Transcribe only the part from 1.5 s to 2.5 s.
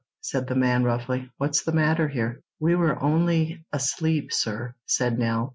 the matter here?"